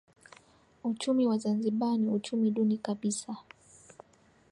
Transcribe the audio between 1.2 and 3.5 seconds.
wa Zanzibar ni uchumi duni kabisa